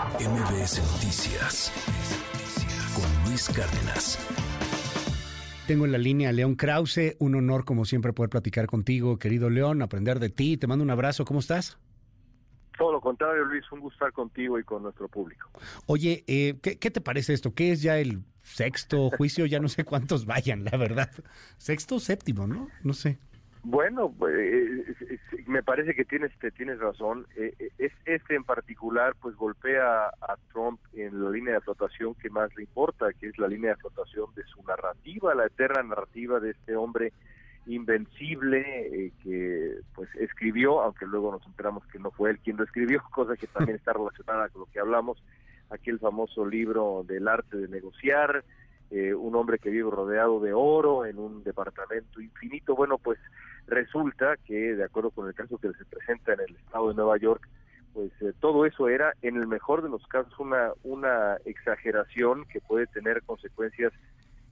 [0.00, 1.70] MBS Noticias
[2.94, 4.18] con Luis Cárdenas.
[5.66, 7.16] Tengo en la línea a León Krause.
[7.18, 10.56] Un honor, como siempre, poder platicar contigo, querido León, aprender de ti.
[10.56, 11.26] Te mando un abrazo.
[11.26, 11.78] ¿Cómo estás?
[12.78, 13.70] Todo lo contrario, Luis.
[13.72, 15.50] Un gusto estar contigo y con nuestro público.
[15.84, 17.52] Oye, eh, ¿qué, ¿qué, te parece esto?
[17.52, 19.44] ¿Qué es ya el sexto juicio?
[19.44, 21.10] Ya no sé cuántos vayan, la verdad.
[21.58, 22.68] Sexto o séptimo, ¿no?
[22.82, 23.18] No sé.
[23.62, 24.84] Bueno, eh,
[25.46, 27.26] me parece que tienes tienes razón.
[27.36, 32.30] Eh, es, este en particular, pues golpea a Trump en la línea de flotación que
[32.30, 36.40] más le importa, que es la línea de flotación de su narrativa, la eterna narrativa
[36.40, 37.12] de este hombre
[37.66, 42.64] invencible eh, que pues escribió, aunque luego nos enteramos que no fue él quien lo
[42.64, 45.22] escribió, cosa que también está relacionada con lo que hablamos,
[45.68, 48.42] aquel famoso libro del arte de negociar,
[48.90, 52.74] un hombre que vive rodeado de oro en un departamento infinito.
[52.74, 53.20] Bueno, pues
[53.70, 57.16] Resulta que, de acuerdo con el caso que se presenta en el estado de Nueva
[57.18, 57.48] York,
[57.94, 62.60] pues eh, todo eso era, en el mejor de los casos, una, una exageración que
[62.60, 63.92] puede tener consecuencias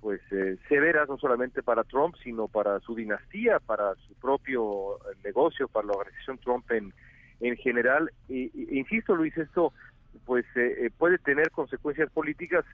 [0.00, 5.16] pues eh, severas no solamente para Trump, sino para su dinastía, para su propio eh,
[5.24, 6.94] negocio, para la organización Trump en,
[7.40, 8.12] en general.
[8.28, 9.72] E, insisto, Luis, esto
[10.26, 10.44] pues
[10.96, 12.64] puede tener consecuencias políticas,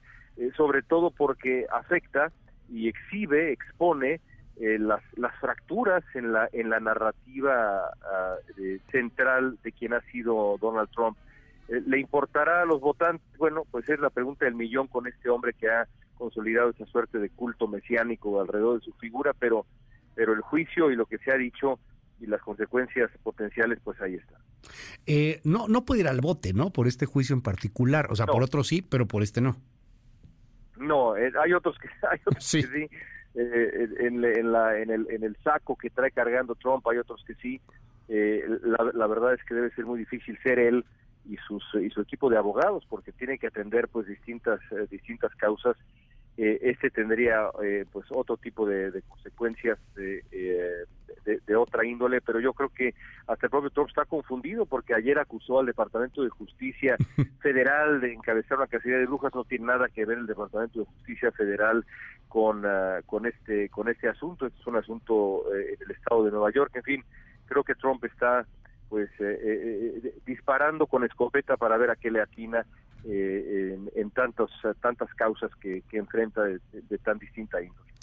[0.57, 2.33] sobre todo porque afecta
[2.69, 4.21] y exhibe, expone
[4.57, 8.37] eh, las, las fracturas en la, en la narrativa ah,
[8.93, 11.19] central de quien ha sido Donald Trump.
[11.69, 13.27] Eh, ¿Le importará a los votantes?
[13.37, 17.19] Bueno, pues es la pregunta del millón con este hombre que ha consolidado esa suerte
[17.19, 19.67] de culto mesiánico alrededor de su figura, pero,
[20.15, 21.81] pero el juicio y lo que se ha dicho
[22.21, 24.39] y las consecuencias potenciales, pues ahí está.
[25.05, 26.71] Eh, no, no puede ir al bote, ¿no?
[26.71, 29.57] Por este juicio en particular, o sea, por otro sí, pero por este no.
[30.77, 32.89] No, hay otros que hay otros que sí
[33.35, 37.23] eh, en, en, la, en, el, en el saco que trae cargando Trump, hay otros
[37.27, 37.61] que sí.
[38.09, 40.85] Eh, la, la, verdad es que debe ser muy difícil ser él
[41.27, 45.35] y sus y su equipo de abogados porque tiene que atender pues distintas eh, distintas
[45.37, 45.77] causas
[46.37, 50.85] eh, este tendría eh, pues otro tipo de, consecuencias eh,
[51.25, 52.95] de, de, otra índole, pero yo creo que
[53.27, 56.97] hasta el propio Trump está confundido porque ayer acusó al Departamento de Justicia
[57.43, 60.87] Federal de encabezar una casilla de brujas, no tiene nada que ver el Departamento de
[60.87, 61.85] Justicia Federal
[62.29, 66.31] con, uh, con este con este asunto, este es un asunto en el estado de
[66.31, 67.05] Nueva York, en fin,
[67.47, 68.47] creo que Trump está
[68.89, 69.11] pues
[70.25, 72.65] disparando con escopeta para ver a qué le atina
[73.07, 77.94] eh, en, en tantos, tantas causas que, que enfrenta de, de tan distinta índole.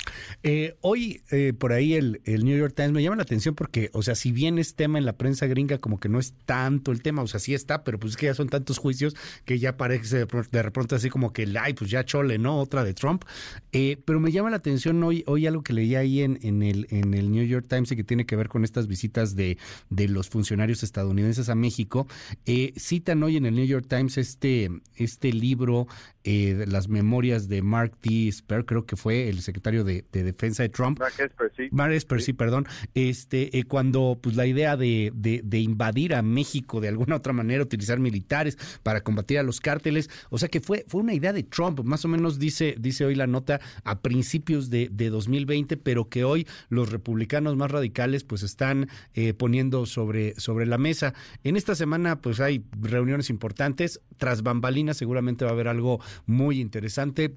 [0.43, 4.01] Eh, hoy, eh, por ahí, el, New York Times me llama la atención porque, o
[4.03, 7.01] sea, si bien es tema en la prensa gringa, como que no es tanto el
[7.01, 9.15] tema, o sea, sí está, pero pues es que ya son tantos juicios
[9.45, 12.59] que ya parece de repente así como que, ay, pues ya chole, ¿no?
[12.59, 13.23] Otra de Trump.
[13.71, 16.87] Eh, pero me llama la atención hoy, hoy algo que leí ahí en, en, el,
[16.89, 19.57] en el New York Times y que tiene que ver con estas visitas de,
[19.89, 22.07] de los funcionarios estadounidenses a México.
[22.45, 25.87] Eh, citan hoy en el New York Times este, este libro,
[26.23, 28.31] eh, las memorias de Mark T.
[28.31, 30.99] Sper, creo que fue el secretario de, de defensa de Trump.
[30.99, 31.69] Mark Esper, sí.
[31.71, 32.67] Mark Esper, sí, perdón.
[32.93, 37.33] Este, eh, cuando pues la idea de, de, de, invadir a México de alguna otra
[37.33, 41.33] manera, utilizar militares para combatir a los cárteles, o sea que fue, fue una idea
[41.33, 45.77] de Trump, más o menos dice, dice hoy la nota a principios de, de 2020,
[45.77, 51.13] pero que hoy los republicanos más radicales pues están eh, poniendo sobre, sobre la mesa.
[51.43, 56.59] En esta semana pues hay reuniones importantes, tras bambalinas seguramente va a haber algo muy
[56.59, 57.35] interesante,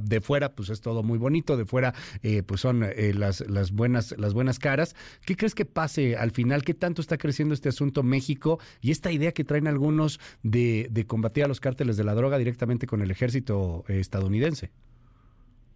[0.00, 3.72] de fuera pues es todo muy bonito, de fuera eh, pues son eh, las, las,
[3.72, 4.96] buenas, las buenas caras.
[5.24, 6.62] ¿Qué crees que pase al final?
[6.62, 11.06] ¿Qué tanto está creciendo este asunto México y esta idea que traen algunos de, de
[11.06, 14.70] combatir a los cárteles de la droga directamente con el ejército eh, estadounidense?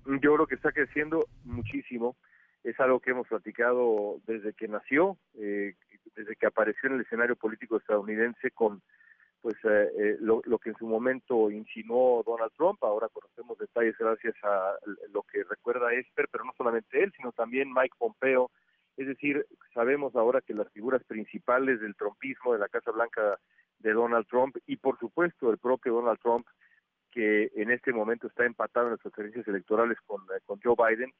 [0.06, 2.16] Yo creo que está creciendo muchísimo.
[2.64, 5.74] Es algo que hemos platicado desde que nació, eh,
[6.16, 8.82] desde que apareció en el escenario político estadounidense con
[9.42, 13.96] pues eh, eh, lo, lo, que en su momento insinuó Donald Trump, ahora conocemos detalles
[13.98, 14.74] gracias a
[15.12, 18.50] lo que recuerda Esper, pero no solamente él, sino también Mike Pompeo,
[18.96, 23.38] es decir, sabemos ahora que las figuras principales del trumpismo de la Casa Blanca
[23.78, 26.46] de Donald Trump y por supuesto el propio Donald Trump,
[27.10, 31.12] que en este momento está empatado en las preferencias electorales con, eh, con Joe Biden,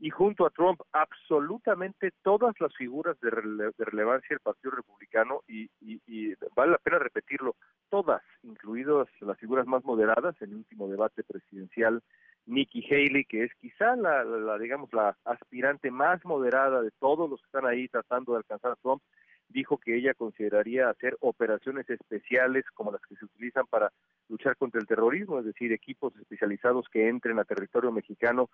[0.00, 5.42] y junto a Trump absolutamente todas las figuras de, rele de relevancia del Partido Republicano
[5.46, 7.54] y, y, vale la pena repetirlo,
[7.90, 12.02] todas, incluidas las figuras más moderadas, en el último debate presidencial,
[12.46, 14.24] Nikki Haley, que es quizá la,
[14.58, 18.76] digamos la aspirante más moderada de todos los que están ahí tratando de alcanzar a
[18.76, 19.02] Trump,
[19.50, 23.92] dijo que ella consideraría hacer operaciones especiales como las que se utilizan para
[24.28, 28.48] luchar contra el terrorismo, es decir, equipos especializados que entren a territorio mexicano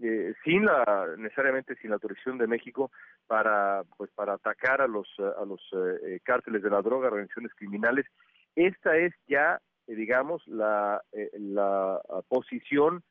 [0.00, 2.90] eh, sin la necesariamente sin la autorización de México
[3.26, 8.06] para pues para atacar a los a los eh, cárteles de la droga, organizaciones criminales.
[8.54, 13.04] Esta es ya digamos, la, la posición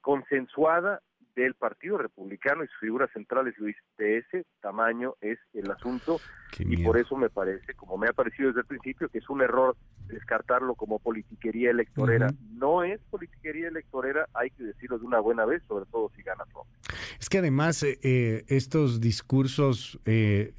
[0.00, 1.02] consensuada
[1.38, 6.18] del Partido Republicano y sus figuras centrales, Luis, de ese tamaño es el asunto
[6.58, 9.42] y por eso me parece, como me ha parecido desde el principio, que es un
[9.42, 9.76] error
[10.08, 12.32] descartarlo como politiquería electorera.
[12.54, 16.44] No es politiquería electorera, hay que decirlo de una buena vez, sobre todo si gana
[16.52, 16.66] Trump.
[17.20, 20.54] Es que además eh, eh, estos discursos eh,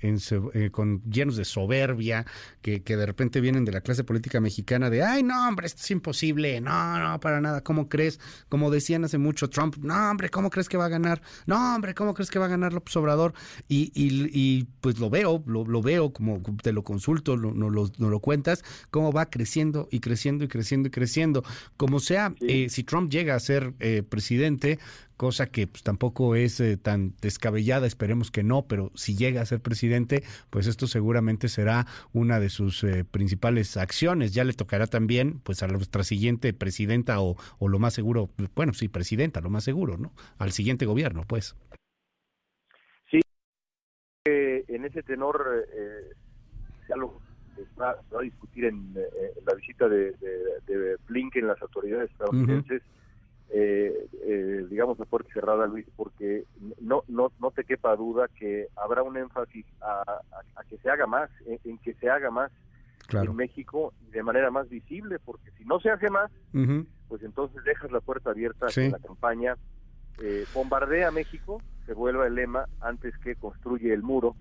[0.71, 2.25] con, llenos de soberbia,
[2.61, 5.81] que, que de repente vienen de la clase política mexicana, de, ay, no, hombre, esto
[5.81, 8.19] es imposible, no, no, para nada, ¿cómo crees?
[8.49, 11.21] Como decían hace mucho Trump, no, hombre, ¿cómo crees que va a ganar?
[11.45, 13.33] No, hombre, ¿cómo crees que va a ganar López Obrador?
[13.67, 18.09] Y, y, pues lo veo, lo, veo, como te lo consulto, no, no, lo, no
[18.09, 21.43] lo cuentas, cómo va creciendo y creciendo y creciendo y creciendo.
[21.77, 24.79] Como sea, eh, si Trump llega a ser eh, presidente,
[25.17, 29.45] cosa que pues, tampoco es eh, tan descabellada, esperemos que no, pero si llega a
[29.45, 34.33] ser presidente, pues esto seguramente será una de sus principales acciones.
[34.33, 38.73] Ya le tocará también pues a nuestra siguiente presidenta o, o lo más seguro, bueno,
[38.73, 40.13] sí, presidenta, lo más seguro, ¿no?
[40.37, 41.55] Al siguiente gobierno, pues.
[44.25, 44.31] Sí,
[44.67, 46.11] en ese tenor eh,
[46.89, 47.21] ya lo
[47.79, 50.11] va, a discutir en, eh, la visita de,
[50.67, 52.81] de, Blinken, las autoridades estadounidenses,
[53.49, 56.43] eh, eh, digamos a puerta cerrada, Luis, porque
[56.81, 60.03] no, no, no te quepa duda que habrá un énfasis a,
[60.69, 61.29] que se haga más,
[61.63, 62.51] en, que se haga más
[63.11, 66.29] en México de manera más visible, porque si no se hace más,
[67.07, 69.55] pues entonces dejas la puerta abierta en la campaña.
[70.53, 74.35] bombardea México, se vuelva el lema antes que construye el muro,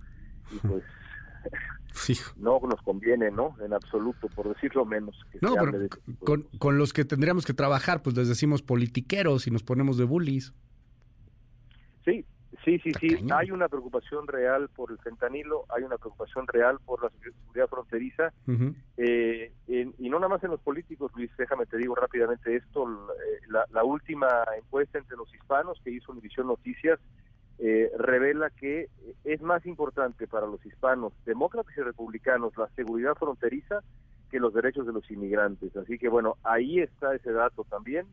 [0.52, 0.84] y pues
[2.36, 3.56] no nos conviene, ¿no?
[3.64, 5.18] En absoluto, por decirlo menos.
[5.40, 5.88] no, pero
[6.20, 10.04] con, con, los que tendríamos que trabajar, pues les decimos politiqueros y nos ponemos de
[10.04, 10.52] bullies.
[12.04, 12.26] Sí,
[12.64, 13.26] sí, sí, sí.
[13.34, 18.32] Hay una preocupación real por el fentanilo, hay una preocupación real por la seguridad fronteriza.
[18.98, 22.86] Eh, y no nada más en los políticos, Luis, déjame te digo rápidamente esto.
[22.88, 27.00] Eh, la, la última encuesta entre los hispanos que hizo Univisión Noticias
[27.58, 28.88] eh, revela que
[29.25, 33.82] es más importante para los hispanos, demócratas y republicanos, la seguridad fronteriza
[34.31, 35.76] que los derechos de los inmigrantes.
[35.76, 38.06] Así que bueno, ahí está ese dato también.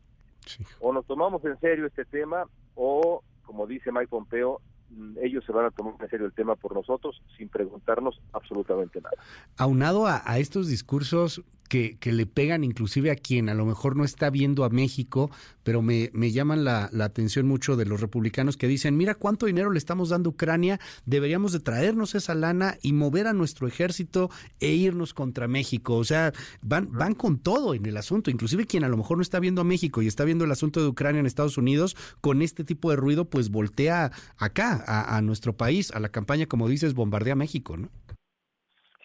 [0.80, 2.44] O nos tomamos en serio este tema
[2.74, 4.60] o, como dice Mike Pompeo,
[4.90, 9.00] mm, ellos se van a tomar en serio el tema por nosotros sin preguntarnos absolutamente
[9.00, 9.16] nada.
[9.56, 13.96] Aunado a, a estos discursos que, que, le pegan inclusive a quien a lo mejor
[13.96, 15.30] no está viendo a México,
[15.62, 19.46] pero me, me llaman la, la, atención mucho de los republicanos que dicen, mira cuánto
[19.46, 23.66] dinero le estamos dando a Ucrania, deberíamos de traernos esa lana y mover a nuestro
[23.66, 24.30] ejército
[24.60, 25.96] e irnos contra México.
[25.96, 26.32] O sea,
[26.62, 29.60] van, van con todo en el asunto, inclusive quien a lo mejor no está viendo
[29.60, 32.90] a México y está viendo el asunto de Ucrania en Estados Unidos, con este tipo
[32.90, 37.34] de ruido, pues voltea acá, a, a nuestro país, a la campaña, como dices, bombardea
[37.34, 37.90] México, ¿no?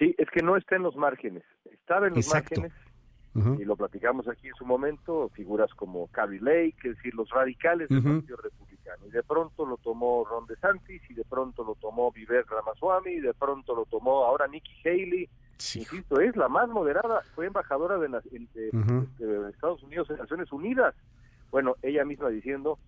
[0.02, 2.74] Sí, es que no está en los márgenes, estaba en los márgenes,
[3.36, 7.88] y lo platicamos aquí en su momento, figuras como Carrie Lake, es decir, los radicales
[7.88, 12.12] del Partido Republicano, y de pronto lo tomó Ron DeSantis, y de pronto lo tomó
[12.12, 17.22] Vivek Ramaswamy, y de pronto lo tomó ahora Nikki Haley, insisto, es la más moderada,
[17.36, 20.96] fue embajadora de, de Estados Unidos en Naciones Unidas,
[21.52, 22.80] bueno, ella misma diciendo,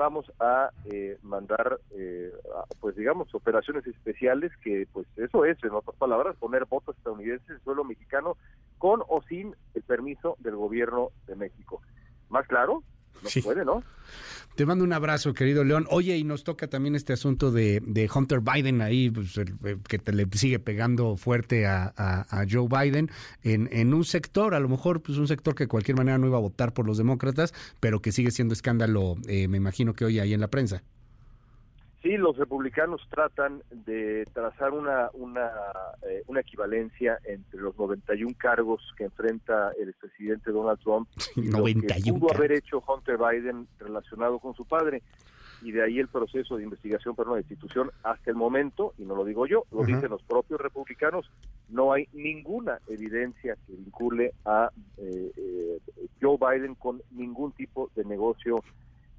[0.00, 2.32] vamos a eh, mandar, eh,
[2.80, 7.62] pues digamos, operaciones especiales que, pues eso es, en otras palabras, poner votos estadounidenses en
[7.62, 8.38] suelo mexicano
[8.78, 11.82] con o sin el permiso del gobierno de México.
[12.30, 12.82] ¿Más claro?
[13.22, 13.82] No puede, ¿no?
[14.56, 15.86] Te mando un abrazo, querido León.
[15.90, 19.40] Oye, y nos toca también este asunto de, Hunter Biden ahí, pues,
[19.88, 21.94] que te le sigue pegando fuerte a,
[22.50, 23.10] Joe Biden
[23.42, 26.26] en, en, un sector, a lo mejor pues un sector que de cualquier manera no
[26.26, 30.04] iba a votar por los demócratas, pero que sigue siendo escándalo, eh, me imagino que
[30.04, 30.82] hoy ahí en la prensa.
[32.02, 35.50] Sí, los republicanos tratan de trazar una, una,
[36.08, 42.02] eh, una equivalencia entre los 91 cargos que enfrenta el expresidente Donald Trump y 91
[42.02, 45.02] que pudo haber hecho Hunter Biden relacionado con su padre.
[45.62, 49.14] Y de ahí el proceso de investigación por una institución hasta el momento, y no
[49.14, 51.30] lo digo yo, lo dicen los propios republicanos,
[51.68, 55.78] no hay ninguna evidencia que vincule a eh, eh,
[56.18, 58.64] Joe Biden con ningún tipo de negocio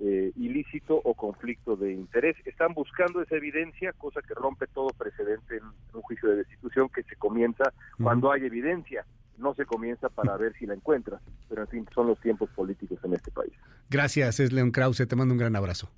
[0.04, 2.36] eh, ilícito o conflicto de interés.
[2.46, 7.04] Están buscando esa evidencia, cosa que rompe todo precedente en un juicio de destitución que
[7.04, 9.06] se comienza cuando hay evidencia,
[9.38, 11.22] no se comienza para ver si la encuentras.
[11.48, 13.54] Pero en fin, son los tiempos políticos en este país.
[13.90, 15.92] Gracias, es León Krause, te mando un gran abrazo.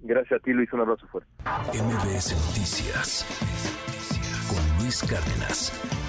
[0.00, 1.30] Gracias a ti, Luis, un abrazo fuerte.
[1.72, 3.24] MBS Noticias
[4.48, 6.03] con Luis Cárdenas.